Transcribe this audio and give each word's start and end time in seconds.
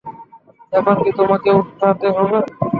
এখন 0.73 0.95
কি 1.01 1.11
তোমাকেও 1.19 1.55
উঠাতে 1.61 2.07
হবে? 2.15 2.37